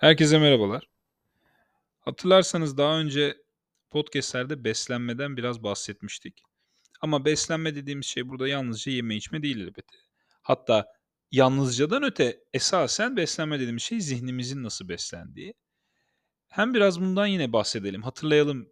[0.00, 0.88] Herkese merhabalar.
[2.00, 3.36] Hatırlarsanız daha önce
[3.90, 6.42] podcast'lerde beslenmeden biraz bahsetmiştik.
[7.00, 9.96] Ama beslenme dediğimiz şey burada yalnızca yeme içme değil elbette.
[10.42, 10.86] Hatta
[11.30, 15.54] yalnızcadan öte esasen beslenme dediğimiz şey zihnimizin nasıl beslendiği.
[16.48, 18.68] Hem biraz bundan yine bahsedelim, hatırlayalım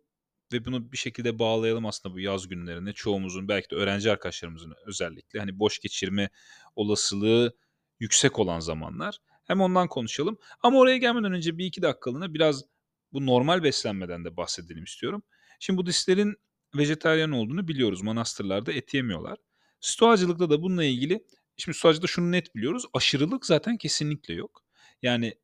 [0.53, 2.93] ve bunu bir şekilde bağlayalım aslında bu yaz günlerine.
[2.93, 6.31] Çoğumuzun belki de öğrenci arkadaşlarımızın özellikle hani boş geçirme
[6.77, 7.57] olasılığı
[8.01, 9.19] yüksek olan zamanlar.
[9.49, 10.39] Hem ondan konuşalım.
[10.63, 12.65] Ama oraya gelmeden önce bir iki dakikalığına biraz
[13.13, 15.23] bu normal beslenmeden de bahsedelim istiyorum.
[15.61, 16.37] Şimdi Budistlerin
[16.77, 18.03] vejetaryen olduğunu biliyoruz.
[18.03, 19.39] Manastırlarda et yemiyorlar.
[19.81, 21.25] Stoacılıkta da bununla ilgili
[21.57, 22.85] şimdi Stoacılıkta şunu net biliyoruz.
[22.93, 24.65] Aşırılık zaten kesinlikle yok.
[25.03, 25.35] Yani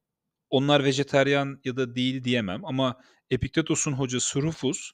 [0.50, 4.90] onlar vejetaryen ya da değil diyemem ama Epiktetos'un hocası Rufus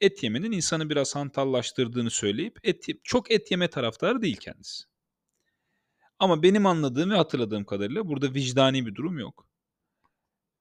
[0.00, 4.87] et yemenin insanı biraz hantallaştırdığını söyleyip et, çok et yeme taraftarı değil kendisi.
[6.18, 9.46] Ama benim anladığım ve hatırladığım kadarıyla burada vicdani bir durum yok.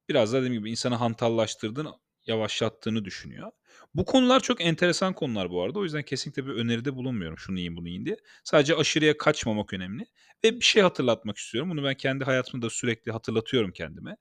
[0.09, 1.93] Biraz da dediğim gibi insanı hantallaştırdığını,
[2.25, 3.51] yavaşlattığını düşünüyor.
[3.95, 5.79] Bu konular çok enteresan konular bu arada.
[5.79, 8.17] O yüzden kesinlikle bir öneride bulunmuyorum şunu yiyin bunu yiyin diye.
[8.43, 10.05] Sadece aşırıya kaçmamak önemli.
[10.43, 11.69] Ve bir şey hatırlatmak istiyorum.
[11.71, 14.17] Bunu ben kendi hayatımda sürekli hatırlatıyorum kendime.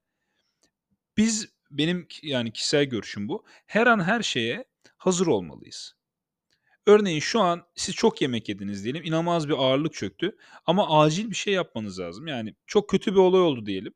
[1.16, 3.44] Biz benim yani kişisel görüşüm bu.
[3.66, 4.64] Her an her şeye
[4.96, 5.95] hazır olmalıyız.
[6.87, 9.05] Örneğin şu an siz çok yemek yediniz diyelim.
[9.05, 12.27] inanılmaz bir ağırlık çöktü ama acil bir şey yapmanız lazım.
[12.27, 13.95] Yani çok kötü bir olay oldu diyelim.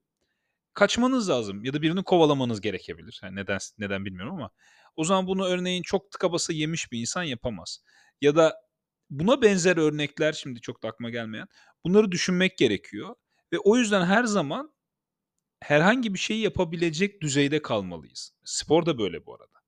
[0.75, 3.21] Kaçmanız lazım ya da birini kovalamanız gerekebilir.
[3.25, 4.51] Yani neden neden bilmiyorum ama
[4.97, 7.81] o zaman bunu örneğin çok tıka basa yemiş bir insan yapamaz.
[8.21, 8.57] Ya da
[9.11, 11.49] buna benzer örnekler şimdi çok da aklıma gelmeyen.
[11.85, 13.15] Bunları düşünmek gerekiyor
[13.53, 14.75] ve o yüzden her zaman
[15.61, 18.33] herhangi bir şeyi yapabilecek düzeyde kalmalıyız.
[18.45, 19.59] Spor da böyle bu arada.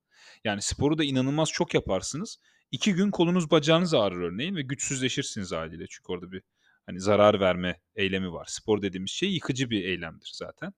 [0.45, 2.39] Yani sporu da inanılmaz çok yaparsınız.
[2.73, 5.87] İki gün kolunuz bacağınız ağrır örneğin ve güçsüzleşirsiniz haliyle.
[5.91, 6.43] Çünkü orada bir
[6.87, 8.47] hani zarar verme eylemi var.
[8.47, 10.73] Spor dediğimiz şey yıkıcı bir eylemdir zaten.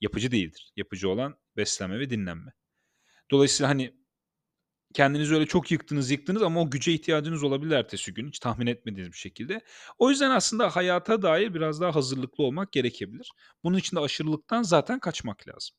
[0.00, 0.72] Yapıcı değildir.
[0.76, 2.52] Yapıcı olan beslenme ve dinlenme.
[3.30, 3.94] Dolayısıyla hani
[4.94, 9.12] kendinizi öyle çok yıktınız yıktınız ama o güce ihtiyacınız olabilir ertesi gün hiç tahmin etmediğiniz
[9.12, 9.60] bir şekilde.
[9.98, 13.32] O yüzden aslında hayata dair biraz daha hazırlıklı olmak gerekebilir.
[13.64, 15.76] Bunun için de aşırılıktan zaten kaçmak lazım.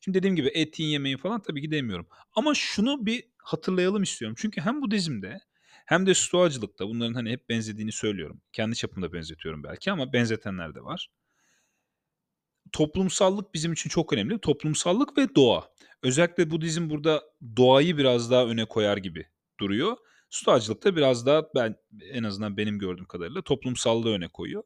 [0.00, 2.08] Şimdi dediğim gibi et yiyin falan tabii ki demiyorum.
[2.34, 4.36] Ama şunu bir hatırlayalım istiyorum.
[4.40, 5.38] Çünkü hem Budizm'de
[5.86, 8.40] hem de Stoacılıkta bunların hani hep benzediğini söylüyorum.
[8.52, 11.08] Kendi çapımda benzetiyorum belki ama benzetenler de var.
[12.72, 14.40] Toplumsallık bizim için çok önemli.
[14.40, 15.68] Toplumsallık ve doğa.
[16.02, 17.22] Özellikle Budizm burada
[17.56, 19.26] doğayı biraz daha öne koyar gibi
[19.60, 19.96] duruyor.
[20.30, 21.76] Stoacılıkta biraz daha ben
[22.10, 24.62] en azından benim gördüğüm kadarıyla toplumsallığı öne koyuyor.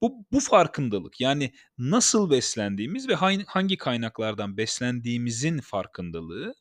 [0.00, 3.14] Bu, bu farkındalık yani nasıl beslendiğimiz ve
[3.46, 6.54] hangi kaynaklardan beslendiğimizin farkındalığı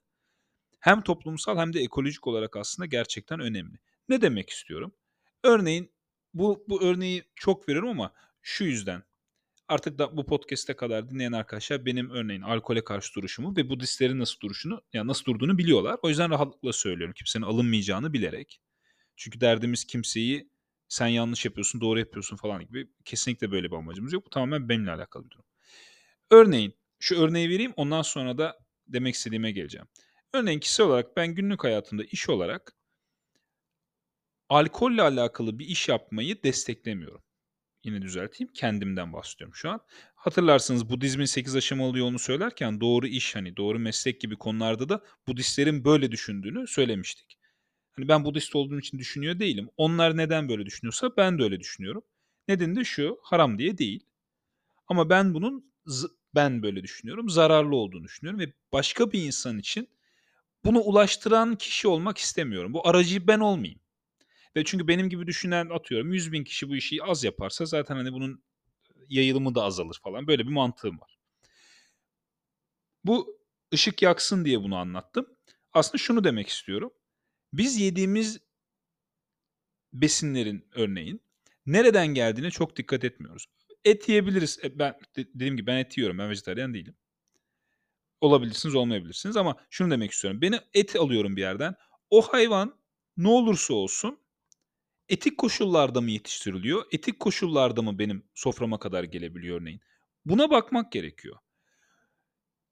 [0.83, 3.77] hem toplumsal hem de ekolojik olarak aslında gerçekten önemli.
[4.09, 4.95] Ne demek istiyorum?
[5.43, 5.91] Örneğin
[6.33, 9.03] bu, bu örneği çok veriyorum ama şu yüzden
[9.67, 14.39] artık da bu podcast'e kadar dinleyen arkadaşlar benim örneğin alkole karşı duruşumu ve Budistlerin nasıl
[14.39, 15.97] duruşunu, yani nasıl durduğunu biliyorlar.
[16.01, 17.13] O yüzden rahatlıkla söylüyorum.
[17.17, 18.61] Kimsenin alınmayacağını bilerek.
[19.15, 20.49] Çünkü derdimiz kimseyi
[20.87, 24.25] sen yanlış yapıyorsun, doğru yapıyorsun falan gibi kesinlikle böyle bir amacımız yok.
[24.25, 25.45] Bu tamamen benimle alakalı bir durum.
[26.31, 29.87] Örneğin şu örneği vereyim ondan sonra da demek istediğime geleceğim.
[30.33, 32.73] Örneğin kişisel olarak ben günlük hayatımda iş olarak
[34.49, 37.23] alkolle alakalı bir iş yapmayı desteklemiyorum.
[37.83, 38.53] Yine düzelteyim.
[38.53, 39.79] Kendimden bahsediyorum şu an.
[40.15, 45.85] Hatırlarsınız Budizmin 8 aşamalı yolunu söylerken doğru iş hani doğru meslek gibi konularda da Budistlerin
[45.85, 47.37] böyle düşündüğünü söylemiştik.
[47.91, 49.69] Hani ben Budist olduğum için düşünüyor değilim.
[49.77, 52.03] Onlar neden böyle düşünüyorsa ben de öyle düşünüyorum.
[52.47, 54.05] Nedeni de şu, haram diye değil.
[54.87, 55.73] Ama ben bunun
[56.35, 59.89] ben böyle düşünüyorum, zararlı olduğunu düşünüyorum ve başka bir insan için
[60.65, 62.73] bunu ulaştıran kişi olmak istemiyorum.
[62.73, 63.79] Bu aracı ben olmayayım.
[64.55, 68.13] Ve çünkü benim gibi düşünen atıyorum 100 bin kişi bu işi az yaparsa zaten hani
[68.13, 68.43] bunun
[69.09, 70.27] yayılımı da azalır falan.
[70.27, 71.17] Böyle bir mantığım var.
[73.03, 73.39] Bu
[73.73, 75.27] ışık yaksın diye bunu anlattım.
[75.73, 76.93] Aslında şunu demek istiyorum.
[77.53, 78.39] Biz yediğimiz
[79.93, 81.21] besinlerin örneğin
[81.65, 83.45] nereden geldiğine çok dikkat etmiyoruz.
[83.85, 84.59] Et yiyebiliriz.
[84.63, 86.17] E, ben dediğim gibi ben et yiyorum.
[86.17, 86.95] Ben vejetaryen değilim.
[88.23, 90.41] Olabilirsiniz, olmayabilirsiniz ama şunu demek istiyorum.
[90.41, 91.75] Beni et alıyorum bir yerden.
[92.09, 92.75] O hayvan
[93.17, 94.19] ne olursa olsun
[95.09, 96.85] etik koşullarda mı yetiştiriliyor?
[96.91, 99.81] Etik koşullarda mı benim soframa kadar gelebiliyor örneğin?
[100.25, 101.37] Buna bakmak gerekiyor.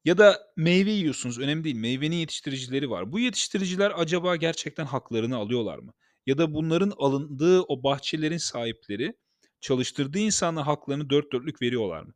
[0.06, 1.76] Ya da meyve yiyorsunuz, önemli değil.
[1.76, 3.12] Meyvenin yetiştiricileri var.
[3.12, 5.94] Bu yetiştiriciler acaba gerçekten haklarını alıyorlar mı?
[6.26, 9.14] Ya da bunların alındığı o bahçelerin sahipleri
[9.62, 12.14] çalıştırdığı insanlara haklarını dört dörtlük veriyorlar mı?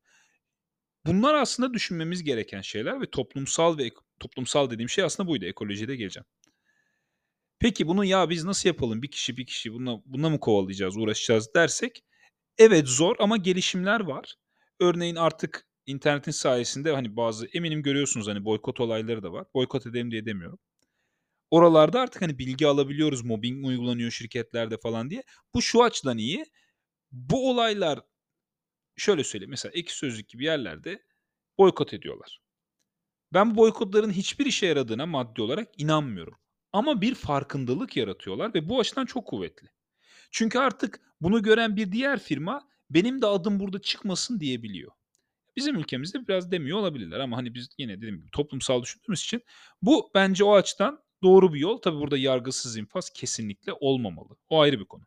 [1.05, 5.45] Bunlar aslında düşünmemiz gereken şeyler ve toplumsal ve toplumsal dediğim şey aslında buydu.
[5.45, 6.25] Ekolojide geleceğim.
[7.59, 9.01] Peki bunu ya biz nasıl yapalım?
[9.01, 12.03] Bir kişi bir kişi bununla, bununla mı kovalayacağız, uğraşacağız dersek
[12.57, 14.35] evet zor ama gelişimler var.
[14.79, 19.45] Örneğin artık internetin sayesinde, hani, bazı eminim görüyorsunuz, hani, boykot olayları da var.
[19.53, 20.59] Boykot edelim diye demiyorum.
[21.51, 25.23] Oralarda artık, hani, bilgi alabiliyoruz, mobbing uygulanıyor şirketlerde falan diye.
[25.53, 26.45] Bu şu açıdan iyi,
[27.11, 27.99] bu olaylar
[28.97, 31.03] şöyle söyleyeyim, mesela Ekşi Sözlük gibi yerlerde
[31.57, 32.39] boykot ediyorlar.
[33.33, 36.37] Ben bu boykotların hiçbir işe yaradığına maddi olarak inanmıyorum.
[36.73, 39.67] Ama bir farkındalık yaratıyorlar ve bu açıdan çok kuvvetli.
[40.31, 44.91] Çünkü artık bunu gören bir diğer firma benim de adım burada çıkmasın diyebiliyor.
[45.55, 49.43] Bizim ülkemizde biraz demiyor olabilirler ama hani biz yine dediğim gibi toplumsal düşündüğümüz için
[49.81, 51.77] bu bence o açıdan doğru bir yol.
[51.77, 54.37] Tabii burada yargısız infaz kesinlikle olmamalı.
[54.49, 55.03] O ayrı bir konu.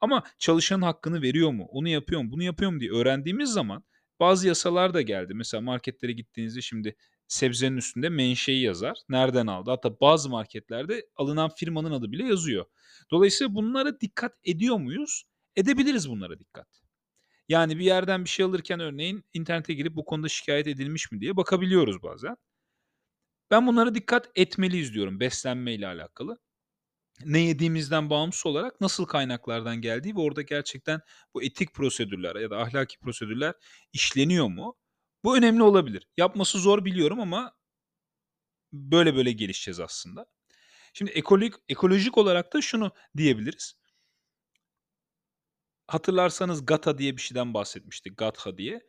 [0.00, 1.66] Ama çalışanın hakkını veriyor mu?
[1.70, 2.30] Onu yapıyor mu?
[2.32, 3.84] Bunu yapıyor mu diye öğrendiğimiz zaman
[4.20, 5.34] bazı yasalar da geldi.
[5.34, 6.96] Mesela marketlere gittiğinizde şimdi
[7.28, 8.98] sebzenin üstünde menşei yazar.
[9.08, 9.70] Nereden aldı?
[9.70, 12.64] Hatta bazı marketlerde alınan firmanın adı bile yazıyor.
[13.10, 15.24] Dolayısıyla bunlara dikkat ediyor muyuz?
[15.56, 16.68] Edebiliriz bunlara dikkat.
[17.48, 21.36] Yani bir yerden bir şey alırken örneğin internete girip bu konuda şikayet edilmiş mi diye
[21.36, 22.36] bakabiliyoruz bazen.
[23.50, 26.38] Ben bunlara dikkat etmeliyiz diyorum beslenme ile alakalı.
[27.24, 31.00] Ne yediğimizden bağımsız olarak nasıl kaynaklardan geldiği ve orada gerçekten
[31.34, 33.54] bu etik prosedürler ya da ahlaki prosedürler
[33.92, 34.76] işleniyor mu?
[35.24, 36.06] Bu önemli olabilir.
[36.16, 37.54] Yapması zor biliyorum ama
[38.72, 40.26] böyle böyle gelişeceğiz aslında.
[40.92, 43.74] Şimdi ekolojik, ekolojik olarak da şunu diyebiliriz.
[45.86, 48.16] Hatırlarsanız Gata diye bir şeyden bahsetmiştik.
[48.16, 48.80] Gatha diye.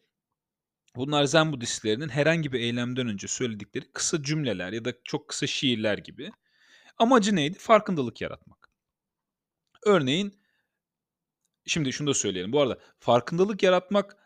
[0.95, 5.97] Bunlar Zen Budistlerinin herhangi bir eylemden önce söyledikleri kısa cümleler ya da çok kısa şiirler
[5.97, 6.31] gibi.
[7.00, 7.57] Amacı neydi?
[7.57, 8.69] Farkındalık yaratmak.
[9.86, 10.40] Örneğin,
[11.66, 12.51] şimdi şunu da söyleyelim.
[12.51, 14.18] Bu arada farkındalık yaratmak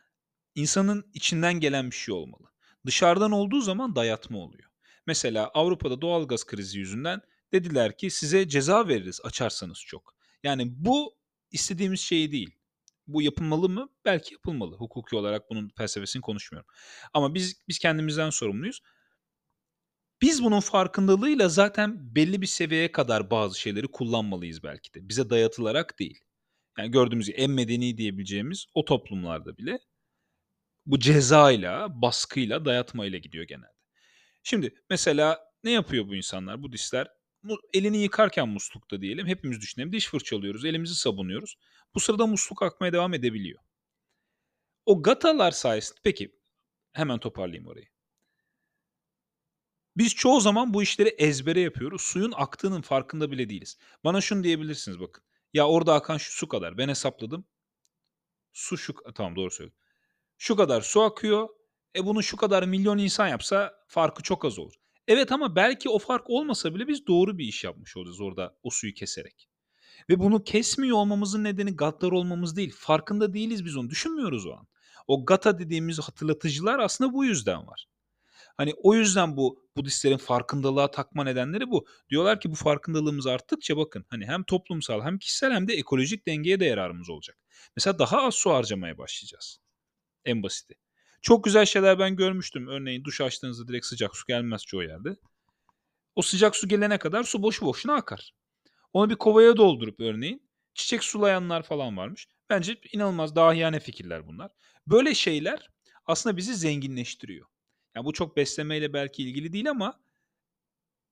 [0.55, 2.51] insanın içinden gelen bir şey olmalı.
[2.85, 4.69] Dışarıdan olduğu zaman dayatma oluyor.
[5.07, 7.21] Mesela Avrupa'da doğalgaz krizi yüzünden
[7.53, 10.15] dediler ki size ceza veririz açarsanız çok.
[10.43, 11.15] Yani bu
[11.51, 12.55] istediğimiz şey değil.
[13.07, 13.89] Bu yapılmalı mı?
[14.05, 14.75] Belki yapılmalı.
[14.75, 16.69] Hukuki olarak bunun felsefesini konuşmuyorum.
[17.13, 18.81] Ama biz biz kendimizden sorumluyuz.
[20.23, 25.09] Biz bunun farkındalığıyla zaten belli bir seviyeye kadar bazı şeyleri kullanmalıyız belki de.
[25.09, 26.19] Bize dayatılarak değil.
[26.77, 29.79] Yani gördüğümüz gibi en medeni diyebileceğimiz o toplumlarda bile
[30.85, 33.73] bu cezayla, baskıyla, dayatmayla gidiyor genelde.
[34.43, 37.07] Şimdi mesela ne yapıyor bu insanlar, Budistler?
[37.73, 41.55] Elini yıkarken muslukta diyelim, hepimiz düşünelim, diş fırçalıyoruz, elimizi sabunuyoruz.
[41.95, 43.59] Bu sırada musluk akmaya devam edebiliyor.
[44.85, 46.35] O gatalar sayesinde, peki
[46.93, 47.92] hemen toparlayayım orayı.
[49.97, 52.01] Biz çoğu zaman bu işleri ezbere yapıyoruz.
[52.01, 53.77] Suyun aktığının farkında bile değiliz.
[54.03, 55.23] Bana şunu diyebilirsiniz bakın.
[55.53, 56.77] Ya orada akan şu su kadar.
[56.77, 57.45] Ben hesapladım.
[58.53, 58.93] Su şu...
[59.15, 59.77] Tamam doğru söyledim.
[60.37, 61.49] Şu kadar su akıyor.
[61.95, 64.73] E bunu şu kadar milyon insan yapsa farkı çok az olur.
[65.07, 68.69] Evet ama belki o fark olmasa bile biz doğru bir iş yapmış olacağız orada o
[68.69, 69.49] suyu keserek.
[70.09, 72.73] Ve bunu kesmiyor olmamızın nedeni gaddar olmamız değil.
[72.77, 73.89] Farkında değiliz biz onu.
[73.89, 74.67] Düşünmüyoruz o an.
[75.07, 77.87] O gata dediğimiz hatırlatıcılar aslında bu yüzden var.
[78.57, 81.85] Hani o yüzden bu Budistlerin farkındalığa takma nedenleri bu.
[82.09, 86.59] Diyorlar ki bu farkındalığımız arttıkça bakın hani hem toplumsal hem kişisel hem de ekolojik dengeye
[86.59, 87.37] de yararımız olacak.
[87.75, 89.59] Mesela daha az su harcamaya başlayacağız.
[90.25, 90.75] En basiti.
[91.21, 92.67] Çok güzel şeyler ben görmüştüm.
[92.67, 95.15] Örneğin duş açtığınızda direkt sıcak su gelmez çoğu yerde.
[96.15, 98.33] O sıcak su gelene kadar su boşu boşuna akar.
[98.93, 102.27] Onu bir kovaya doldurup örneğin çiçek sulayanlar falan varmış.
[102.49, 104.51] Bence inanılmaz dahiyane fikirler bunlar.
[104.87, 105.69] Böyle şeyler
[106.05, 107.47] aslında bizi zenginleştiriyor.
[107.95, 110.03] Yani bu çok beslemeyle belki ilgili değil ama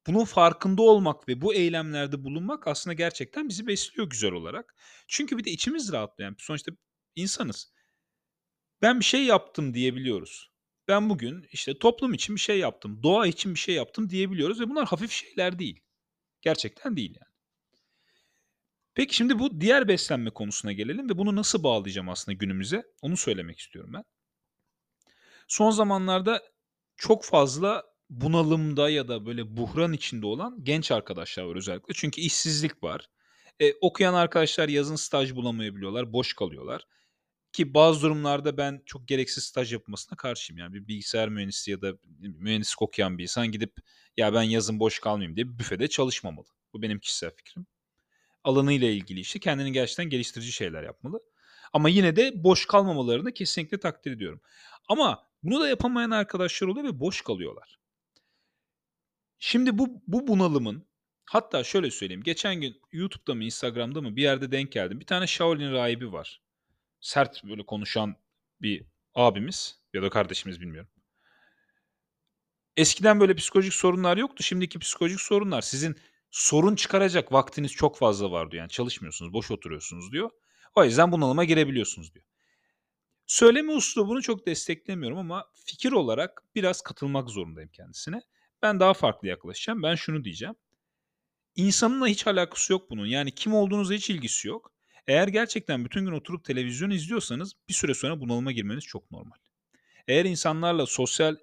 [0.08, 4.76] bunun farkında olmak ve bu eylemlerde bulunmak aslında gerçekten bizi besliyor güzel olarak.
[5.08, 6.30] Çünkü bir de içimiz rahatlıyor.
[6.30, 6.72] Yani sonuçta
[7.16, 7.74] insanız.
[8.82, 10.52] Ben bir şey yaptım diyebiliyoruz.
[10.88, 14.70] Ben bugün işte toplum için bir şey yaptım, doğa için bir şey yaptım diyebiliyoruz ve
[14.70, 15.80] bunlar hafif şeyler değil.
[16.42, 17.32] Gerçekten değil yani.
[18.96, 22.84] Peki şimdi bu diğer beslenme konusuna gelelim ve bunu nasıl bağlayacağım aslında günümüze?
[23.02, 24.04] Onu söylemek istiyorum ben.
[25.48, 26.42] Son zamanlarda
[27.02, 31.94] çok fazla bunalımda ya da böyle buhran içinde olan genç arkadaşlar var özellikle.
[31.94, 33.10] Çünkü işsizlik var.
[33.60, 36.86] Eee, okuyan arkadaşlar yazın staj bulamayabiliyorlar, boş kalıyorlar.
[37.54, 40.60] Ki bazı durumlarda ben çok gereksiz staj yapılmasına karşıyım.
[40.60, 43.74] Yani bir bilgisayar mühendisi ya da mühendislik okuyan bir insan gidip
[44.18, 46.48] ya ben yazın boş kalmayayım diye büfede çalışmamalı.
[46.74, 47.66] Bu benim kişisel fikrim.
[48.44, 51.20] Alanıyla ilgili işte kendini gerçekten geliştirici şeyler yapmalı.
[51.74, 54.42] Ama yine de boş kalmamalarını kesinlikle takdir ediyorum.
[54.90, 57.80] Ama bunu da yapamayan arkadaşlar oluyor ve boş kalıyorlar.
[59.40, 60.88] Şimdi bu, bu bunalımın
[61.26, 62.24] hatta şöyle söyleyeyim.
[62.24, 65.00] Geçen gün YouTube'da mı Instagram'da mı bir yerde denk geldim.
[65.00, 66.42] Bir tane Shaolin rahibi var.
[67.00, 68.16] Sert böyle konuşan
[68.62, 70.90] bir abimiz ya da kardeşimiz bilmiyorum.
[72.78, 74.44] Eskiden böyle psikolojik sorunlar yoktu.
[74.44, 75.96] Şimdiki psikolojik sorunlar sizin
[76.32, 78.62] sorun çıkaracak vaktiniz çok fazla var diyor.
[78.62, 80.30] Yani çalışmıyorsunuz, boş oturuyorsunuz diyor.
[80.76, 82.26] O yüzden bunalıma girebiliyorsunuz diyor.
[83.32, 88.22] Söyleme üslubunu çok desteklemiyorum ama fikir olarak biraz katılmak zorundayım kendisine.
[88.62, 89.84] Ben daha farklı yaklaşacağım.
[89.84, 90.56] Ben şunu diyeceğim.
[91.56, 93.06] İnsanınla hiç alakası yok bunun.
[93.06, 94.74] Yani kim olduğunuzla hiç ilgisi yok.
[95.08, 99.38] Eğer gerçekten bütün gün oturup televizyon izliyorsanız bir süre sonra bunalıma girmeniz çok normal.
[100.08, 101.36] Eğer insanlarla sosyal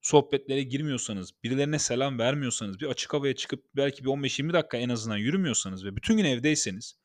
[0.00, 5.16] sohbetlere girmiyorsanız, birilerine selam vermiyorsanız, bir açık havaya çıkıp belki bir 15-20 dakika en azından
[5.16, 6.98] yürümüyorsanız ve bütün gün evdeyseniz,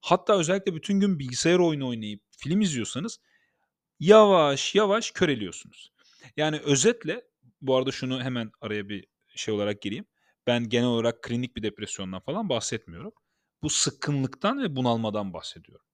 [0.00, 3.20] hatta özellikle bütün gün bilgisayar oyunu oynayıp film izliyorsanız
[4.00, 5.92] yavaş yavaş köreliyorsunuz.
[6.36, 7.24] Yani özetle
[7.62, 10.04] bu arada şunu hemen araya bir şey olarak gireyim.
[10.46, 13.12] Ben genel olarak klinik bir depresyondan falan bahsetmiyorum.
[13.62, 15.86] Bu sıkkınlıktan ve bunalmadan bahsediyorum.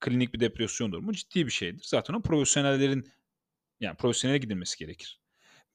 [0.00, 1.84] Klinik bir depresyon durumu ciddi bir şeydir.
[1.84, 3.12] Zaten o profesyonellerin
[3.80, 5.20] yani profesyonele gidilmesi gerekir.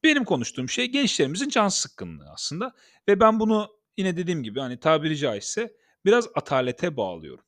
[0.03, 2.75] Benim konuştuğum şey gençlerimizin can sıkkınlığı aslında
[3.07, 7.45] ve ben bunu yine dediğim gibi hani tabiri caizse biraz atalete bağlıyorum.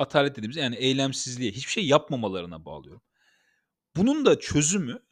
[0.00, 3.02] Atalet dediğimiz yani eylemsizliğe, hiçbir şey yapmamalarına bağlıyorum.
[3.96, 5.02] Bunun da çözümü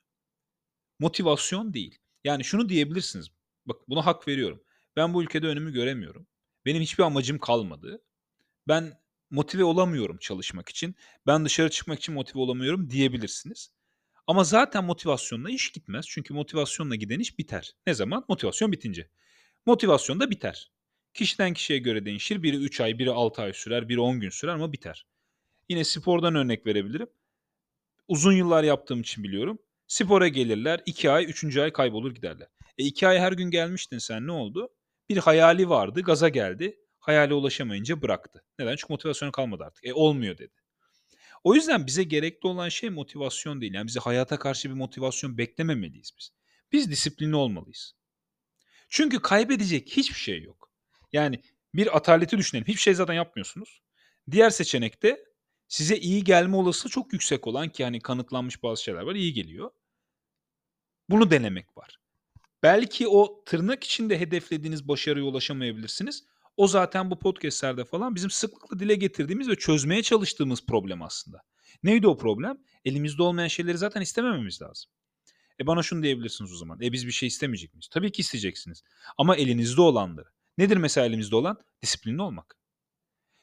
[0.98, 1.98] motivasyon değil.
[2.24, 3.28] Yani şunu diyebilirsiniz.
[3.66, 4.62] Bak buna hak veriyorum.
[4.96, 6.26] Ben bu ülkede önümü göremiyorum.
[6.66, 8.02] Benim hiçbir amacım kalmadı.
[8.68, 10.94] Ben motive olamıyorum çalışmak için.
[11.26, 13.72] Ben dışarı çıkmak için motive olamıyorum diyebilirsiniz.
[14.26, 16.06] Ama zaten motivasyonla iş gitmez.
[16.08, 17.72] Çünkü motivasyonla giden iş biter.
[17.86, 18.24] Ne zaman?
[18.28, 19.10] Motivasyon bitince.
[19.66, 20.72] Motivasyon da biter.
[21.18, 22.42] Kişiden kişiye göre değişir.
[22.42, 25.06] Biri 3 ay, biri 6 ay sürer, biri 10 gün sürer ama biter.
[25.68, 27.06] Yine spordan örnek verebilirim.
[28.08, 29.58] Uzun yıllar yaptığım için biliyorum.
[29.86, 31.56] Spora gelirler, 2 ay, 3.
[31.56, 32.48] ay kaybolur giderler.
[32.78, 34.68] E 2 ay her gün gelmiştin sen ne oldu?
[35.08, 36.80] Bir hayali vardı, gaza geldi.
[36.98, 38.44] Hayale ulaşamayınca bıraktı.
[38.58, 38.76] Neden?
[38.76, 39.86] Çünkü motivasyonu kalmadı artık.
[39.86, 40.54] E olmuyor dedi.
[41.44, 43.74] O yüzden bize gerekli olan şey motivasyon değil.
[43.74, 46.30] Yani bize hayata karşı bir motivasyon beklememeliyiz biz.
[46.72, 47.94] Biz disiplinli olmalıyız.
[48.88, 50.57] Çünkü kaybedecek hiçbir şey yok.
[51.12, 51.42] Yani
[51.74, 52.68] bir ataleti düşünelim.
[52.68, 53.82] Hiçbir şey zaten yapmıyorsunuz.
[54.30, 55.24] Diğer seçenekte
[55.68, 59.70] size iyi gelme olasılığı çok yüksek olan ki hani kanıtlanmış bazı şeyler var iyi geliyor.
[61.10, 61.98] Bunu denemek var.
[62.62, 66.24] Belki o tırnak içinde hedeflediğiniz başarıya ulaşamayabilirsiniz.
[66.56, 71.42] O zaten bu podcastlerde falan bizim sıklıkla dile getirdiğimiz ve çözmeye çalıştığımız problem aslında.
[71.82, 72.58] Neydi o problem?
[72.84, 74.90] Elimizde olmayan şeyleri zaten istemememiz lazım.
[75.60, 76.80] E bana şunu diyebilirsiniz o zaman.
[76.82, 77.88] E biz bir şey istemeyecek miyiz?
[77.88, 78.82] Tabii ki isteyeceksiniz.
[79.18, 80.28] Ama elinizde olanları.
[80.58, 81.58] Nedir mesela elimizde olan?
[81.82, 82.56] Disiplinli olmak.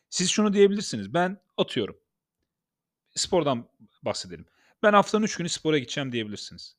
[0.09, 1.13] Siz şunu diyebilirsiniz.
[1.13, 1.97] Ben atıyorum.
[3.15, 3.69] Spordan
[4.03, 4.45] bahsedelim.
[4.83, 6.77] Ben haftanın 3 günü spora gideceğim diyebilirsiniz.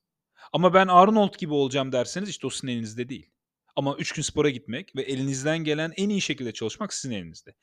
[0.53, 3.31] Ama ben Arnold gibi olacağım derseniz işte o sizin elinizde değil.
[3.77, 7.55] Ama 3 gün spora gitmek ve elinizden gelen en iyi şekilde çalışmak sizin elinizde.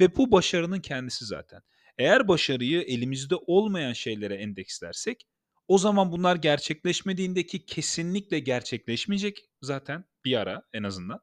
[0.00, 1.62] Ve bu başarının kendisi zaten.
[1.98, 5.26] Eğer başarıyı elimizde olmayan şeylere endekslersek
[5.68, 11.20] o zaman bunlar gerçekleşmediğindeki kesinlikle gerçekleşmeyecek zaten bir ara en azından.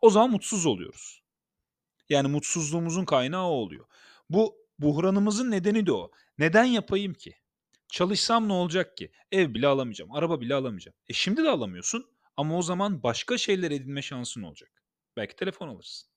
[0.00, 1.22] O zaman mutsuz oluyoruz.
[2.08, 3.84] Yani mutsuzluğumuzun kaynağı o oluyor.
[4.30, 6.10] Bu buhranımızın nedeni de o.
[6.38, 7.34] Neden yapayım ki?
[7.88, 9.12] Çalışsam ne olacak ki?
[9.32, 10.96] Ev bile alamayacağım, araba bile alamayacağım.
[11.08, 12.06] E şimdi de alamıyorsun
[12.36, 14.70] ama o zaman başka şeyler edinme şansın olacak.
[15.16, 16.10] Belki telefon alırsın.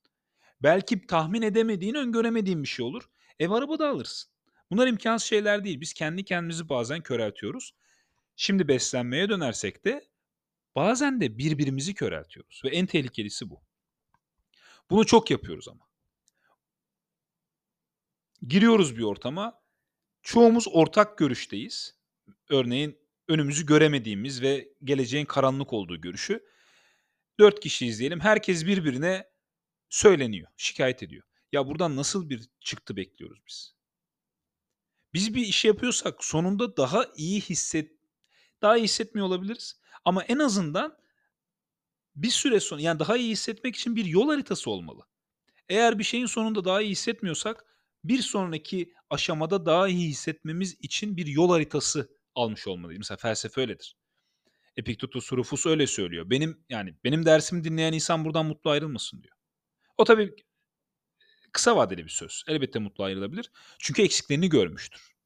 [0.62, 3.02] Belki tahmin edemediğin, öngöremediğin bir şey olur.
[3.38, 4.30] Ev araba da alırsın.
[4.70, 5.80] Bunlar imkansız şeyler değil.
[5.80, 7.74] Biz kendi kendimizi bazen köreltiyoruz.
[8.36, 10.04] Şimdi beslenmeye dönersek de
[10.76, 12.60] bazen de birbirimizi köreltiyoruz.
[12.64, 13.62] Ve en tehlikelisi bu.
[14.90, 15.86] Bunu çok yapıyoruz ama.
[18.42, 19.62] Giriyoruz bir ortama.
[20.22, 21.94] Çoğumuz ortak görüşteyiz.
[22.48, 26.44] Örneğin önümüzü göremediğimiz ve geleceğin karanlık olduğu görüşü.
[27.38, 28.20] Dört kişiyiz diyelim.
[28.20, 29.30] Herkes birbirine
[29.88, 31.22] söyleniyor, şikayet ediyor.
[31.52, 33.74] Ya buradan nasıl bir çıktı bekliyoruz biz?
[35.14, 37.96] Biz bir iş yapıyorsak sonunda daha iyi hisset
[38.62, 39.80] daha iyi hissetmiyor olabiliriz.
[40.06, 40.98] Ama en azından
[42.16, 45.02] bir süre sonra yani daha iyi hissetmek için bir yol haritası olmalı.
[45.68, 47.64] Eğer bir şeyin sonunda daha iyi hissetmiyorsak
[48.04, 52.98] bir sonraki aşamada daha iyi hissetmemiz için bir yol haritası almış olmalıyız.
[52.98, 53.96] Mesela felsefe öyledir.
[54.76, 56.30] Epiktetus Rufus öyle söylüyor.
[56.30, 59.36] Benim yani benim dersimi dinleyen insan buradan mutlu ayrılmasın diyor.
[59.98, 60.36] O tabii
[61.52, 62.44] kısa vadeli bir söz.
[62.48, 63.50] Elbette mutlu ayrılabilir.
[63.78, 65.16] Çünkü eksiklerini görmüştür.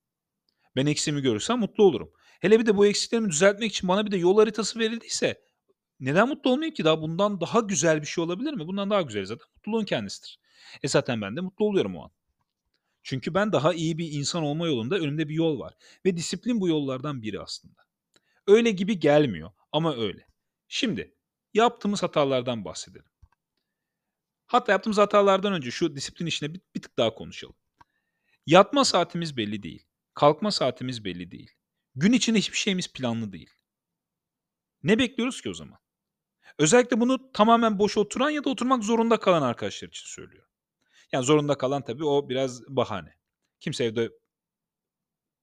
[0.77, 2.13] Ben eksiğimi görürsem mutlu olurum.
[2.41, 5.41] Hele bir de bu eksiklerimi düzeltmek için bana bir de yol haritası verildiyse
[6.01, 6.85] neden mutlu olmayayım ki?
[6.85, 8.67] Daha bundan daha güzel bir şey olabilir mi?
[8.67, 10.41] Bundan daha güzel zaten mutluluğun kendisidir.
[10.83, 12.11] E zaten ben de mutlu oluyorum o an.
[13.03, 15.75] Çünkü ben daha iyi bir insan olma yolunda önümde bir yol var.
[16.07, 17.81] Ve disiplin bu yollardan biri aslında.
[18.47, 20.27] Öyle gibi gelmiyor ama öyle.
[20.69, 21.15] Şimdi
[21.55, 23.11] yaptığımız hatalardan bahsedelim.
[24.47, 27.57] Hatta yaptığımız hatalardan önce şu disiplin işine bir, bir tık daha konuşalım.
[28.47, 29.87] Yatma saatimiz belli değil.
[30.15, 31.51] Kalkma saatimiz belli değil.
[31.97, 33.51] Gün içinde hiçbir şeyimiz planlı değil.
[34.83, 35.79] Ne bekliyoruz ki o zaman?
[36.59, 40.47] Özellikle bunu tamamen boş oturan ya da oturmak zorunda kalan arkadaşlar için söylüyor.
[41.13, 43.15] Yani zorunda kalan tabii o biraz bahane.
[43.61, 44.11] Kimse evde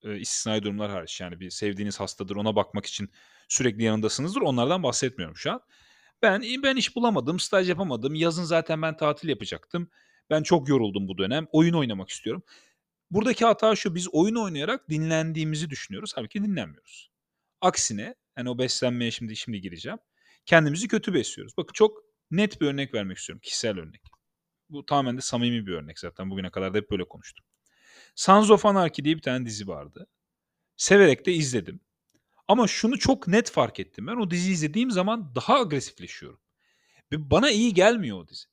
[0.03, 1.21] Eee, istisnai durumlar hariç.
[1.21, 3.09] Yani bir sevdiğiniz hastadır, ona bakmak için
[3.49, 4.41] sürekli yanındasınızdır.
[4.41, 5.61] Onlardan bahsetmiyorum şu an.
[6.21, 8.15] Ben, ben iş bulamadım, staj yapamadım.
[8.15, 9.89] Yazın zaten ben tatil yapacaktım.
[10.29, 11.47] Ben çok yoruldum bu dönem.
[11.51, 12.43] Oyun oynamak istiyorum.
[13.11, 16.17] Buradaki hata şu: Biz oyun oynayarak dinlendiğimizi düşünüyoruz.
[16.17, 17.11] Hâlbuki dinlenmiyoruz.
[17.61, 19.99] Aksine, hani, o beslenmeye şimdi şimdi gireceğim.
[20.45, 21.57] Kendimizi kötü besliyoruz.
[21.57, 21.97] Bakın çok
[22.31, 24.01] net bir örnek vermek istiyorum, kişisel örnek.
[24.69, 26.29] Bu tamamen de samimi bir örnek zaten.
[26.29, 27.45] Bugüne kadar da hep böyle konuştum.
[28.15, 30.07] Sons of Anarchy diye bir tane dizi vardı.
[30.77, 31.79] Severek de izledim.
[32.47, 36.39] Ama şunu çok net fark ettim ben: O diziyi izlediğim zaman daha agresifleşiyorum
[37.11, 38.45] bana iyi gelmiyor o dizi.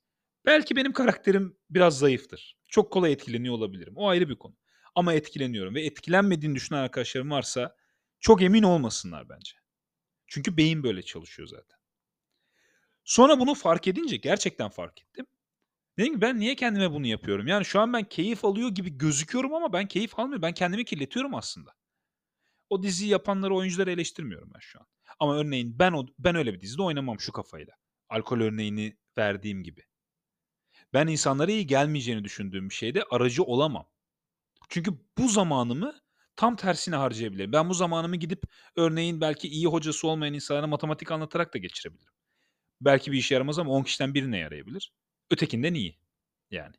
[0.47, 2.57] Belki benim karakterim biraz zayıftır.
[2.75, 3.93] Çok kolay etkileniyor olabilirim.
[3.97, 4.57] O ayrı bir konu.
[4.95, 7.77] Ama etkileniyorum ve etkilenmediğini düşünen arkadaşlarım varsa
[8.21, 9.53] çok emin olmasınlar bence.
[10.27, 11.79] Çünkü beyin böyle çalışıyor zaten.
[13.05, 15.27] Sonra bunu fark edince, gerçekten fark ettim.
[15.99, 17.47] Dedim ki ben niye kendime bunu yapıyorum?
[17.47, 20.43] Yani şu an ben keyif alıyor gibi gözüküyorum ama ben keyif almıyorum.
[20.43, 21.75] Ben kendimi kirletiyorum aslında.
[22.71, 24.87] O diziyi yapanları, oyuncuları eleştirmiyorum ben şu an.
[25.19, 27.75] Ama örneğin ben o ben öyle bir dizide oynamam şu kafayla.
[28.09, 29.83] Alkol örneğini verdiğim gibi.
[30.95, 33.89] Ben insanlara iyi gelmeyeceğini düşündüğüm bir şeyde aracı olamam.
[34.69, 35.95] Çünkü bu zamanımı
[36.37, 37.53] tam tersine harcayabilirim.
[37.53, 38.43] Ben bu zamanımı gidip
[38.77, 42.13] örneğin belki iyi hocası olmayan insanlara matematik anlatarak da geçirebilirim.
[42.81, 44.93] Belki bir işe yaramaz ama 10 kişiden birine yarayabilir.
[45.31, 45.99] Ötekinden iyi
[46.51, 46.75] yani.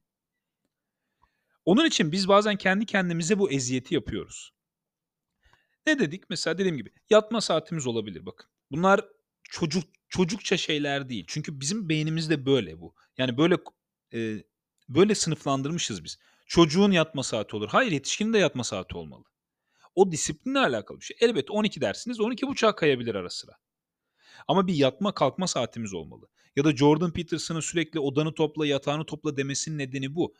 [1.66, 4.54] Onun için biz bazen kendi kendimize bu eziyeti yapıyoruz.
[5.86, 6.30] Ne dedik?
[6.30, 8.50] Mesela dediğim gibi yatma saatimiz olabilir bakın.
[8.72, 9.06] Bunlar
[9.44, 11.26] çocuk çocukça şeyler değil.
[11.28, 12.96] Çünkü bizim beynimizde böyle bu.
[13.18, 13.58] Yani böyle
[14.16, 14.44] eee,
[14.90, 16.18] böyle sınıflandırmışız biz.
[16.48, 17.70] Çocuğun yatma saati olur.
[17.70, 19.24] Hayır, yetişkinin de yatma saati olmalı.
[19.96, 21.18] O disiplinle alakalı bir şey.
[21.22, 23.54] Elbette 12 dersiniz, 12.30'a kayabilir ara sıra.
[24.48, 26.28] Ama bir yatma kalkma saatimiz olmalı.
[26.56, 30.36] Ya da Jordan Peterson'ın sürekli "Odanı topla, yatağını topla." demesinin nedeni bu.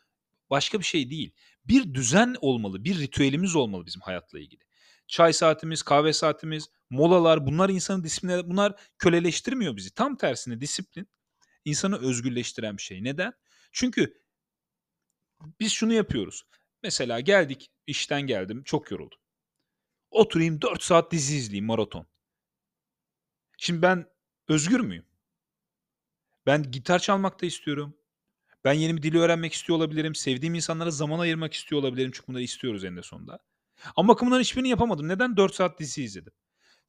[0.50, 1.34] Başka bir şey değil.
[1.66, 4.62] Bir düzen olmalı, bir ritüelimiz olmalı bizim hayatla ilgili.
[5.08, 9.94] Çay saatimiz, kahve saatimiz, molalar bunlar insanı disipline bunlar köleleştirmiyor bizi.
[9.96, 11.08] Tam tersine disiplin
[11.66, 13.04] insanı özgürleştiren bir şey.
[13.04, 13.34] Neden?
[13.76, 14.22] Çünkü
[15.60, 16.46] biz şunu yapıyoruz.
[16.84, 19.20] Mesela geldik, işten geldim, çok yoruldum.
[20.12, 22.08] Oturayım 4 saat dizi izleyeyim maraton.
[23.58, 24.10] Şimdi ben
[24.48, 25.06] özgür müyüm?
[26.46, 27.98] Ben gitar çalmak da istiyorum.
[28.64, 30.16] Ben yeni bir dili öğrenmek istiyor olabilirim.
[30.16, 32.12] Sevdiğim insanlara zaman ayırmak istiyor olabilirim.
[32.16, 33.40] Çünkü bunları istiyoruz eninde sonunda.
[33.96, 35.08] Ama bakın bunların hiçbirini yapamadım.
[35.08, 35.38] Neden?
[35.38, 36.34] 4 saat dizi izledim.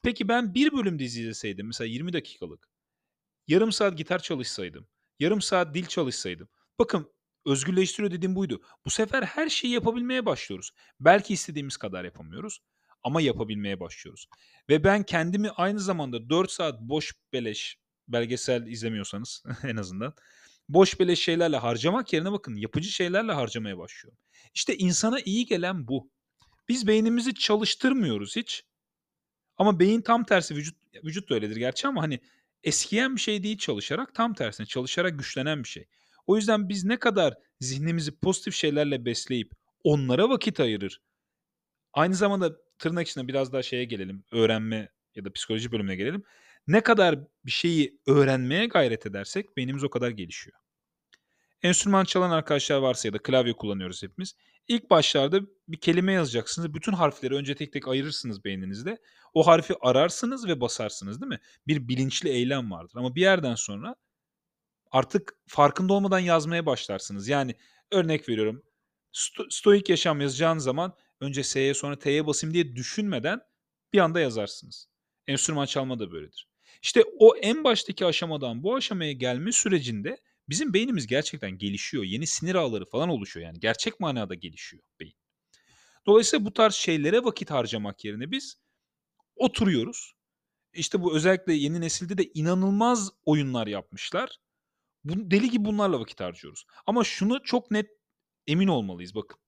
[0.02, 2.68] Peki ben 1 bölüm dizi izleseydim, mesela 20 dakikalık,
[3.46, 6.48] yarım saat gitar çalışsaydım, yarım saat dil çalışsaydım.
[6.78, 7.12] Bakın
[7.46, 8.62] özgürleştiriyor dediğim buydu.
[8.84, 10.70] Bu sefer her şeyi yapabilmeye başlıyoruz.
[11.00, 12.58] Belki istediğimiz kadar yapamıyoruz
[13.02, 14.26] ama yapabilmeye başlıyoruz.
[14.68, 17.76] Ve ben kendimi aynı zamanda 4 saat boş beleş,
[18.08, 20.14] belgesel izlemiyorsanız en azından,
[20.68, 24.18] boş beleş şeylerle harcamak yerine bakın yapıcı şeylerle harcamaya başlıyorum.
[24.54, 26.10] İşte insana iyi gelen bu.
[26.68, 28.64] Biz beynimizi çalıştırmıyoruz hiç.
[29.56, 32.20] Ama beyin tam tersi vücut vücut da öyledir gerçi ama, hani,
[32.64, 35.86] eskiyen bir şey değil çalışarak, tam tersine çalışarak güçlenen bir şey.
[36.26, 39.52] O yüzden biz ne kadar zihnimizi pozitif şeylerle besleyip
[39.84, 41.00] onlara vakit ayırır,
[41.92, 46.22] aynı zamanda tırnak içinde biraz daha şeye gelelim, öğrenme ya da psikoloji bölümüne gelelim.
[46.66, 50.56] Ne kadar bir şeyi öğrenmeye gayret edersek beynimiz o kadar gelişiyor.
[51.62, 54.34] Enstrüman çalan arkadaşlar varsa ya da klavye kullanıyoruz hepimiz.
[54.68, 56.74] İlk başlarda bir kelime yazacaksınız.
[56.74, 58.98] Bütün harfleri önce tek tek ayırırsınız beyninizde.
[59.34, 61.40] O harfi ararsınız ve basarsınız, değil mi?
[61.66, 63.96] Bir bilinçli eylem vardır ama bir yerden sonra
[64.90, 67.28] artık farkında olmadan yazmaya başlarsınız.
[67.28, 67.54] Yani
[67.92, 68.62] örnek veriyorum,
[69.12, 73.40] sto stoik yaşam yazacağınız zaman önce S'ye sonra T'ye basayım diye düşünmeden
[73.92, 74.88] bir anda yazarsınız.
[75.26, 76.48] Enstrüman çalma da böyledir.
[76.82, 80.18] İşte o en baştaki aşamadan bu aşamaya gelme sürecinde
[80.48, 82.04] bizim beynimiz gerçekten gelişiyor.
[82.04, 85.16] Yeni sinir ağları falan oluşuyor yani gerçek manada gelişiyor beyin.
[86.06, 88.56] Dolayısıyla bu tarz şeylere vakit harcamak yerine biz
[89.36, 90.14] oturuyoruz.
[90.72, 94.38] İşte bu özellikle yeni nesilde de inanılmaz oyunlar yapmışlar.
[95.06, 96.66] Bu deli gibi bunlarla vakit harcıyoruz.
[96.86, 97.90] Ama şunu çok net
[98.46, 99.38] emin olmalıyız bakın.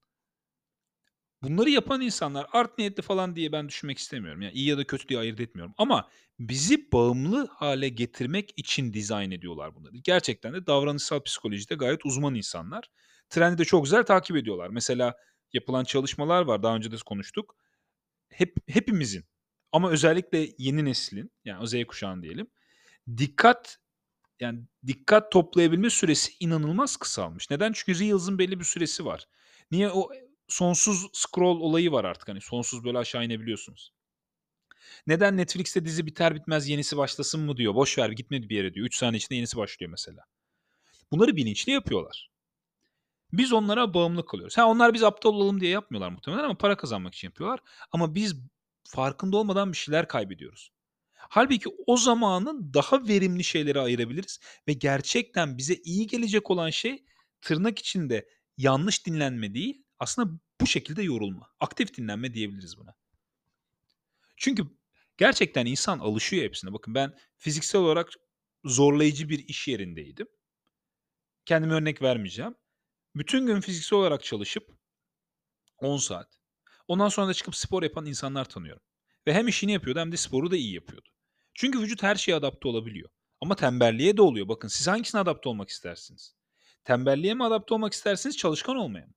[1.43, 4.43] Bunları yapan insanlar art niyetli falan diye ben düşünmek istemiyorum.
[4.43, 9.31] Yani iyi ya da kötü diye ayırt etmiyorum ama bizi bağımlı hale getirmek için dizayn
[9.31, 9.97] ediyorlar bunları.
[9.97, 12.91] Gerçekten de davranışsal psikolojide gayet uzman insanlar.
[13.29, 14.69] Trendi de çok güzel takip ediyorlar.
[14.69, 15.17] Mesela
[15.53, 17.57] yapılan çalışmalar var, daha önce de konuştuk.
[18.31, 19.25] Hep hepimizin
[19.73, 22.51] ama özellikle yeni neslin, yani Z kuşağının diyelim,
[23.17, 23.79] dikkat
[24.41, 27.51] yani dikkat toplayabilme süresi inanılmaz kısalmış.
[27.51, 27.73] Neden?
[27.73, 29.29] Çünkü reels'ın belli bir süresi var.
[29.71, 29.91] Niye?
[29.91, 30.11] O
[30.49, 33.93] sonsuz scroll olayı var artık hani sonsuz böyle aşağı inebiliyorsunuz.
[35.07, 37.75] Neden Netflix'te dizi biter bitmez yenisi başlasın mı diyor.
[37.75, 38.87] Boş ver gitmedi bir yere diyor.
[38.87, 40.25] 3 saniye içinde yenisi başlıyor mesela.
[41.13, 42.31] Bunları bilinçli yapıyorlar.
[43.33, 44.59] Biz onlara bağımlı kalıyoruz.
[44.59, 47.61] Ha, onlar biz aptal olalım diye yapmıyorlar muhtemelen ama para kazanmak için yapıyorlar
[47.93, 48.37] ama biz
[48.85, 50.71] farkında olmadan bir şeyler kaybediyoruz.
[51.19, 57.05] Hâlbuki o zamanı daha verimli şeylere ayırabiliriz ve gerçekten bize iyi gelecek olan şey
[57.41, 61.51] tırnak içinde yanlış dinlenme değil, aslında bu şekilde yorulma.
[61.61, 62.95] Aktif dinlenme diyebiliriz buna.
[64.37, 64.63] Çünkü
[65.17, 66.73] gerçekten insan alışıyor hepsine.
[66.73, 68.13] Bakın ben fiziksel olarak
[68.65, 70.27] zorlayıcı bir iş yerindeydim.
[71.45, 72.55] Kendime örnek vermeyeceğim.
[73.17, 74.69] Bütün gün fiziksel olarak çalışıp
[75.79, 76.41] 10 saat.
[76.89, 78.83] Ondan sonra da çıkıp spor yapan insanlar tanıyorum.
[79.29, 81.09] Ve hem işini yapıyordu hem de sporu da iyi yapıyordu.
[81.55, 83.11] Çünkü vücut her şeye adapte olabiliyor.
[83.41, 84.49] Ama tembelliğe de oluyor.
[84.49, 86.37] Bakın siz hangisine adapte olmak istersiniz?
[86.85, 89.13] Tembelliğe mi adapte olmak istersiniz, çalışkan olmaya mı?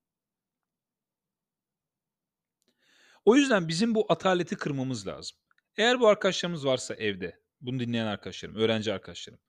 [3.26, 5.38] O yüzden bizim bu ataleti kırmamız lazım.
[5.78, 9.40] Eğer bu arkadaşlarımız varsa evde, bunu dinleyen arkadaşlarım, öğrenci arkadaşlarım.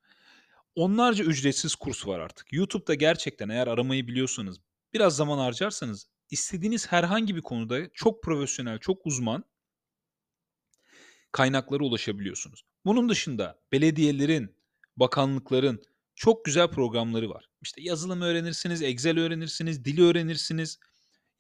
[0.75, 2.53] Onlarca ücretsiz kurs var artık.
[2.53, 4.61] YouTube'da gerçekten eğer aramayı biliyorsanız,
[4.95, 9.45] biraz zaman harcarsanız istediğiniz herhangi bir konuda çok profesyonel, çok uzman
[11.33, 12.65] kaynaklara ulaşabiliyorsunuz.
[12.85, 14.57] Bunun dışında belediyelerin,
[14.97, 15.83] bakanlıkların
[16.15, 17.49] çok güzel programları var.
[17.63, 20.79] İşte yazılım öğrenirsiniz, Excel öğrenirsiniz, dili öğrenirsiniz.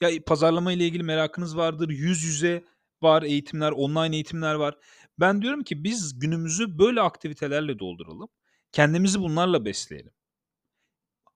[0.01, 2.65] Ya pazarlama ile ilgili merakınız vardır, yüz yüze
[3.03, 4.79] var eğitimler, online eğitimler var.
[5.21, 8.29] Ben diyorum ki biz günümüzü böyle aktivitelerle dolduralım.
[8.73, 10.13] Kendimizi bunlarla besleyelim.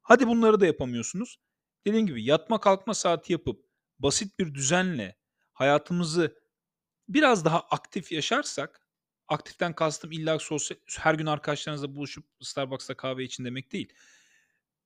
[0.02, 1.36] Hadi bunları da yapamıyorsunuz.
[1.86, 3.64] Dediğim gibi yatma kalkma saati yapıp
[3.98, 5.16] basit bir düzenle
[5.52, 6.36] hayatımızı
[7.08, 8.86] biraz daha aktif yaşarsak,
[9.28, 13.92] aktiften kastım illa sosyal her gün arkadaşlarınızla buluşup Starbucks'ta kahve için demek değil.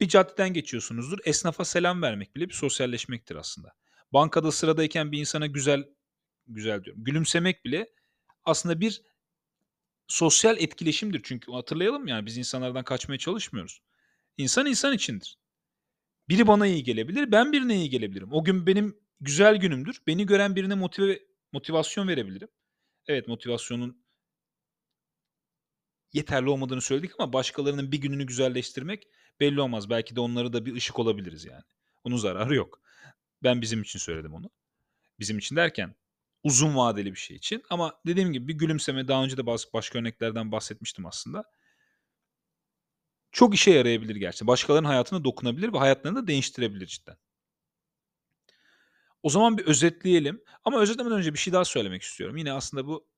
[0.00, 1.18] Bir caddeden geçiyorsunuzdur.
[1.24, 3.74] Esnafa selam vermek bile bir sosyalleşmektir aslında.
[4.12, 5.84] Bankada sıradayken bir insana güzel
[6.46, 7.04] güzel diyorum.
[7.04, 7.90] Gülümsemek bile
[8.44, 9.02] aslında bir
[10.08, 11.20] sosyal etkileşimdir.
[11.24, 13.82] Çünkü hatırlayalım yani biz insanlardan kaçmaya çalışmıyoruz.
[14.36, 15.38] İnsan insan içindir.
[16.28, 18.32] Biri bana iyi gelebilir, ben birine iyi gelebilirim.
[18.32, 20.02] O gün benim güzel günümdür.
[20.06, 21.20] Beni gören birine motive
[21.52, 22.48] motivasyon verebilirim.
[23.06, 24.04] Evet, motivasyonun
[26.12, 29.08] yeterli olmadığını söyledik ama başkalarının bir gününü güzelleştirmek
[29.40, 29.90] belli olmaz.
[29.90, 31.62] Belki de onlara da bir ışık olabiliriz yani.
[32.04, 32.80] Onun zararı yok.
[33.42, 34.50] Ben bizim için söyledim onu.
[35.18, 35.94] Bizim için derken
[36.42, 37.62] uzun vadeli bir şey için.
[37.70, 41.44] Ama dediğim gibi bir gülümseme daha önce de bazı başka örneklerden bahsetmiştim aslında.
[43.32, 44.46] Çok işe yarayabilir gerçekten.
[44.46, 47.16] Başkalarının hayatına dokunabilir ve hayatlarını da değiştirebilir cidden.
[49.22, 50.42] O zaman bir özetleyelim.
[50.64, 52.36] Ama özetlemeden önce bir şey daha söylemek istiyorum.
[52.36, 53.08] Yine aslında bu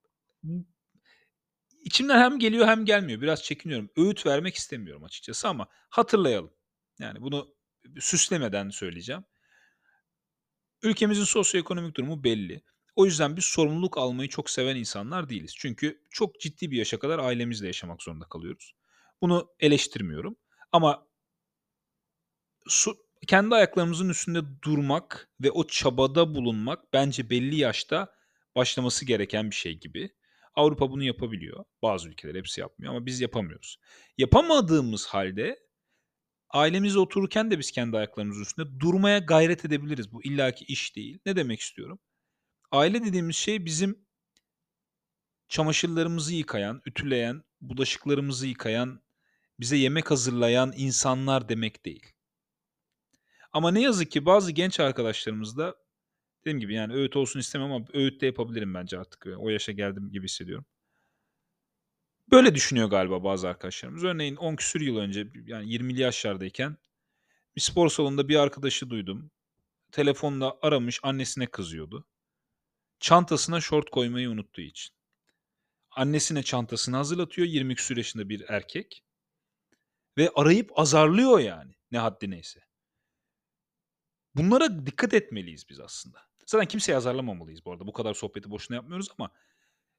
[1.84, 3.20] içimden hem geliyor hem gelmiyor.
[3.20, 3.90] Biraz çekiniyorum.
[3.96, 6.52] Öğüt vermek istemiyorum açıkçası ama hatırlayalım.
[6.98, 7.54] Yani bunu
[8.00, 9.24] süslemeden söyleyeceğim.
[10.82, 12.62] Ülkemizin sosyoekonomik durumu belli.
[12.96, 15.54] O yüzden biz sorumluluk almayı çok seven insanlar değiliz.
[15.56, 18.74] Çünkü çok ciddi bir yaşa kadar ailemizle yaşamak zorunda kalıyoruz.
[19.20, 20.36] Bunu eleştirmiyorum.
[20.72, 21.06] Ama
[22.68, 28.14] su, kendi ayaklarımızın üstünde durmak ve o çabada bulunmak bence belli yaşta
[28.56, 30.10] başlaması gereken bir şey gibi.
[30.54, 31.64] Avrupa bunu yapabiliyor.
[31.82, 33.78] Bazı ülkeler hepsi yapmıyor ama biz yapamıyoruz.
[34.18, 35.58] Yapamadığımız halde
[36.50, 40.12] ailemizle otururken de biz kendi ayaklarımızın üstünde durmaya gayret edebiliriz.
[40.12, 41.18] Bu illaki iş değil.
[41.26, 41.98] Ne demek istiyorum?
[42.70, 44.06] Aile dediğimiz şey bizim
[45.48, 49.02] çamaşırlarımızı yıkayan, ütüleyen, bulaşıklarımızı yıkayan,
[49.60, 52.12] bize yemek hazırlayan insanlar demek değil.
[53.52, 55.76] Ama ne yazık ki bazı genç arkadaşlarımız da
[56.40, 59.26] dediğim gibi yani öğüt olsun istemem ama öğüt de yapabilirim bence artık.
[59.38, 60.66] O yaşa geldim gibi hissediyorum.
[62.30, 64.04] Böyle düşünüyor galiba bazı arkadaşlarımız.
[64.04, 66.76] Örneğin 10 küsür yıl önce yani 20'li yaşlardayken
[67.56, 69.30] bir spor salonunda bir arkadaşı duydum.
[69.92, 72.08] Telefonla aramış annesine kızıyordu.
[73.00, 74.94] Çantasına şort koymayı unuttuğu için.
[75.90, 79.04] Annesine çantasını hazırlatıyor 20 küsur yaşında bir erkek.
[80.18, 82.60] Ve arayıp azarlıyor yani ne haddi neyse.
[84.34, 86.18] Bunlara dikkat etmeliyiz biz aslında.
[86.46, 87.86] Zaten kimseye azarlamamalıyız bu arada.
[87.86, 89.30] Bu kadar sohbeti boşuna yapmıyoruz ama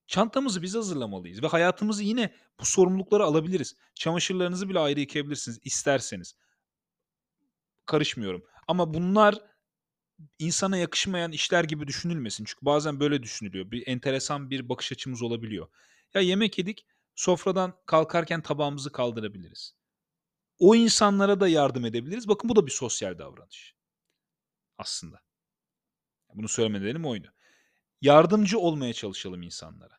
[0.07, 3.75] çantamızı biz hazırlamalıyız ve hayatımızı yine bu sorumlulukları alabiliriz.
[3.95, 6.35] Çamaşırlarınızı bile ayrı yıkayabilirsiniz isterseniz.
[7.85, 8.43] Karışmıyorum.
[8.67, 9.39] Ama bunlar
[10.39, 12.45] insana yakışmayan işler gibi düşünülmesin.
[12.45, 13.71] Çünkü bazen böyle düşünülüyor.
[13.71, 15.67] Bir enteresan bir bakış açımız olabiliyor.
[16.13, 19.75] Ya yemek yedik, sofradan kalkarken tabağımızı kaldırabiliriz.
[20.59, 22.27] O insanlara da yardım edebiliriz.
[22.27, 23.75] Bakın bu da bir sosyal davranış
[24.83, 25.21] aslında.
[26.33, 27.33] Bunu söylemelerim oydu.
[28.01, 29.97] Yardımcı olmaya çalışalım insanlara.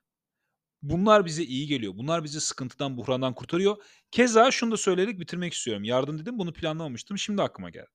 [0.83, 1.93] Bunlar bize iyi geliyor.
[1.97, 3.77] Bunlar bizi sıkıntıdan, buhrandan kurtarıyor.
[4.11, 5.85] Keza şunu da söyleyerek bitirmek istiyorum.
[5.85, 7.19] Yardım dedim bunu planlamamıştım.
[7.19, 7.91] Şimdi aklıma geldi.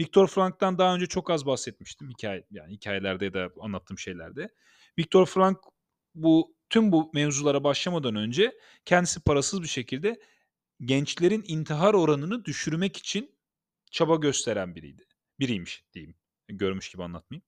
[0.00, 2.10] Viktor Frank'tan daha önce çok az bahsetmiştim.
[2.10, 4.48] Hikaye, yani hikayelerde ya da anlattığım şeylerde.
[4.98, 5.58] Viktor Frank
[6.14, 10.20] bu tüm bu mevzulara başlamadan önce kendisi parasız bir şekilde
[10.80, 13.36] gençlerin intihar oranını düşürmek için
[13.90, 15.05] çaba gösteren biriydi.
[15.40, 16.14] Biriymiş diyeyim.
[16.48, 17.44] Görmüş gibi anlatmayayım.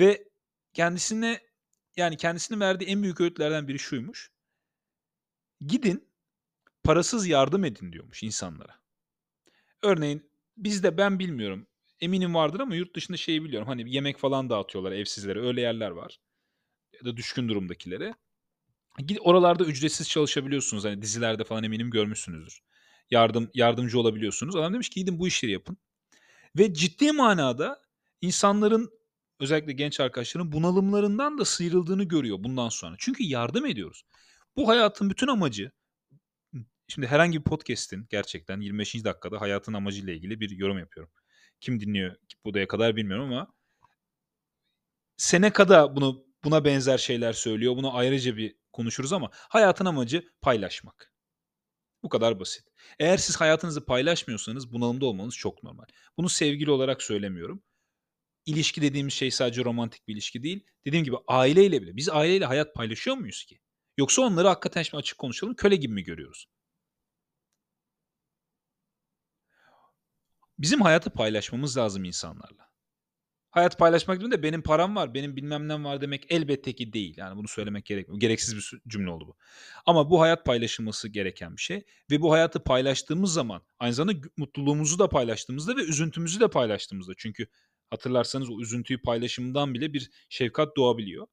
[0.00, 0.28] Ve
[0.74, 1.40] kendisine
[1.96, 4.30] yani kendisinin verdiği en büyük öğütlerden biri şuymuş.
[5.60, 6.08] Gidin
[6.84, 8.80] parasız yardım edin diyormuş insanlara.
[9.82, 11.66] Örneğin bizde ben bilmiyorum.
[12.00, 13.68] Eminim vardır ama yurt dışında şeyi biliyorum.
[13.68, 15.40] Hani yemek falan dağıtıyorlar evsizlere.
[15.40, 16.20] Öyle yerler var.
[16.92, 18.14] Ya da düşkün durumdakilere.
[18.98, 20.84] Gidip oralarda ücretsiz çalışabiliyorsunuz.
[20.84, 22.60] Hani dizilerde falan eminim görmüşsünüzdür.
[23.10, 24.56] Yardım yardımcı olabiliyorsunuz.
[24.56, 25.78] Adam demiş ki gidin bu işleri yapın.
[26.58, 27.82] Ve ciddi manada
[28.20, 28.90] insanların
[29.40, 32.96] özellikle genç arkadaşların bunalımlarından da sıyrıldığını görüyor bundan sonra.
[32.98, 34.02] Çünkü yardım ediyoruz.
[34.56, 35.70] Bu hayatın bütün amacı
[36.88, 39.04] şimdi herhangi bir podcast'in gerçekten 25.
[39.04, 41.12] dakikada hayatın amacıyla ilgili bir yorum yapıyorum.
[41.60, 43.52] Kim dinliyor buraya kadar bilmiyorum ama
[45.16, 47.76] Seneca bunu buna benzer şeyler söylüyor.
[47.76, 51.12] Bunu ayrıca bir konuşuruz ama hayatın amacı paylaşmak.
[52.02, 52.64] Bu kadar basit.
[52.98, 55.84] Eğer siz hayatınızı paylaşmıyorsanız bunalımda olmanız çok normal.
[56.16, 57.62] Bunu sevgili olarak söylemiyorum.
[58.46, 60.66] İlişki dediğimiz şey sadece romantik bir ilişki değil.
[60.86, 61.96] Dediğim gibi aileyle bile.
[61.96, 63.60] Biz aileyle hayat paylaşıyor muyuz ki?
[63.98, 66.46] Yoksa onları hakikaten şimdi açık konuşalım köle gibi mi görüyoruz?
[70.58, 72.67] Bizim hayatı paylaşmamız lazım insanlarla.
[73.50, 77.14] Hayat paylaşmak değil de benim param var, benim bilmem nem var demek elbette ki değil.
[77.16, 78.20] Yani bunu söylemek gerekmiyor.
[78.20, 79.36] Gereksiz bir cümle oldu bu.
[79.86, 84.98] Ama bu hayat paylaşılması gereken bir şey ve bu hayatı paylaştığımız zaman aynı zamanda mutluluğumuzu
[84.98, 87.46] da paylaştığımızda ve üzüntümüzü de paylaştığımızda çünkü
[87.90, 91.26] hatırlarsanız o üzüntüyü paylaşımından bile bir şefkat doğabiliyor.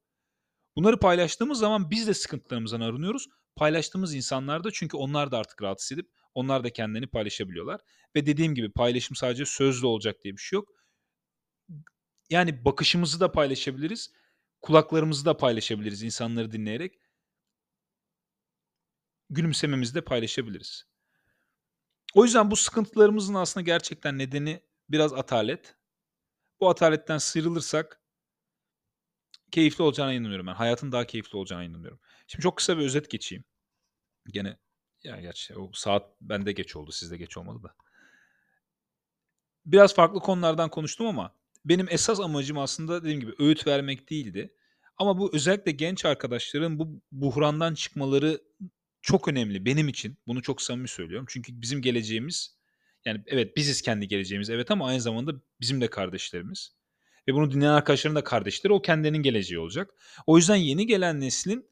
[0.76, 3.28] Bunları paylaştığımız zaman biz de sıkıntılarımızdan arınıyoruz.
[3.56, 7.82] Paylaştığımız insanlar da çünkü onlar da artık rahat hissedip onlar da kendilerini paylaşabiliyorlar.
[8.16, 10.70] Ve dediğim gibi paylaşım sadece sözlü olacak diye bir şey yok.
[12.30, 14.14] Yani bakışımızı da paylaşabiliriz.
[14.62, 17.00] Kulaklarımızı da paylaşabiliriz insanları dinleyerek.
[19.30, 20.86] Gülümsememizi de paylaşabiliriz.
[22.14, 25.76] O yüzden bu sıkıntılarımızın aslında gerçekten nedeni biraz atalet.
[26.60, 28.02] Bu ataletten sıyrılırsak
[29.52, 30.54] keyifli olacağına inanıyorum ben.
[30.54, 32.00] Hayatın daha keyifli olacağına inanıyorum.
[32.28, 33.44] Şimdi çok kısa bir özet geçeyim.
[34.28, 34.58] Gene
[35.04, 37.76] ya gerçi o saat bende geç oldu, sizde geç olmadı da.
[39.66, 41.36] Biraz farklı konulardan konuştum ama
[41.66, 44.54] benim esas amacım aslında dediğim gibi öğüt vermek değildi.
[44.98, 48.42] Ama bu özellikle genç arkadaşların bu buhrandan çıkmaları
[49.02, 50.18] çok önemli benim için.
[50.28, 51.26] Bunu çok samimi söylüyorum.
[51.30, 52.58] Çünkü bizim geleceğimiz
[53.06, 56.76] yani evet biziz kendi geleceğimiz evet ama aynı zamanda bizim de kardeşlerimiz.
[57.28, 59.90] Ve bunu dinleyen arkadaşların da kardeşleri o kendinin geleceği olacak.
[60.28, 61.70] O yüzden yeni gelen neslin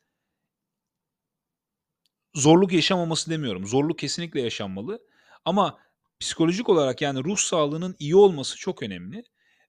[2.33, 3.67] zorluk yaşamaması demiyorum.
[3.67, 4.99] Zorluk kesinlikle yaşanmalı.
[5.45, 5.79] Ama
[6.19, 9.23] psikolojik olarak yani ruh sağlığının iyi olması çok önemli.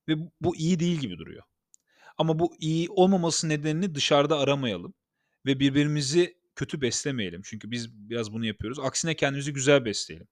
[0.09, 1.43] Ve bu iyi değil gibi duruyor.
[2.19, 4.95] Ama bu iyi olmaması nedenini dışarıda aramayalım.
[5.47, 7.43] Ve birbirimizi kötü beslemeyelim.
[7.45, 8.79] Çünkü biz biraz bunu yapıyoruz.
[8.79, 10.29] Aksine kendimizi güzel besleyelim.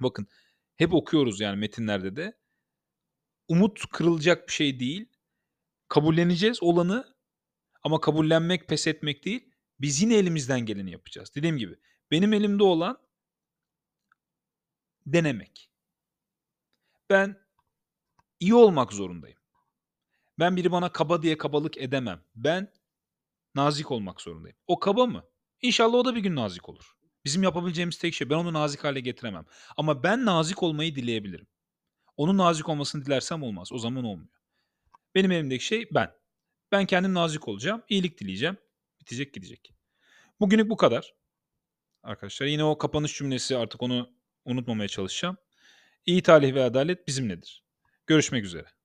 [0.00, 0.28] Bakın
[0.76, 2.38] hep okuyoruz yani metinlerde de.
[3.48, 5.06] Umut kırılacak bir şey değil.
[5.88, 7.14] Kabulleneceğiz olanı
[7.82, 9.50] ama kabullenmek, pes etmek değil.
[9.80, 11.34] Biz yine elimizden geleni yapacağız.
[11.34, 11.76] Dediğim gibi
[12.10, 12.98] benim elimde olan
[15.06, 15.70] denemek.
[17.10, 17.47] Ben
[18.40, 19.38] iyi olmak zorundayım.
[20.38, 22.24] Ben biri bana kaba diye kabalık edemem.
[22.34, 22.72] Ben
[23.54, 24.56] nazik olmak zorundayım.
[24.66, 25.24] O kaba mı?
[25.62, 26.96] İnşallah o da bir gün nazik olur.
[27.24, 29.46] Bizim yapabileceğimiz tek şey ben onu nazik hale getiremem.
[29.76, 31.46] Ama ben nazik olmayı dileyebilirim.
[32.16, 33.72] Onun nazik olmasını dilersem olmaz.
[33.72, 34.30] O zaman olmuyor.
[35.14, 36.10] Benim elimdeki şey ben.
[36.72, 37.82] Ben kendim nazik olacağım.
[37.88, 38.56] iyilik dileyeceğim.
[39.00, 39.74] Bitecek gidecek.
[40.40, 41.14] Bugünlük bu kadar.
[42.02, 44.10] Arkadaşlar yine o kapanış cümlesi artık onu
[44.44, 45.36] unutmamaya çalışacağım.
[46.06, 47.67] İyi talih ve adalet bizimledir.
[48.08, 48.77] Görüşmek üzere.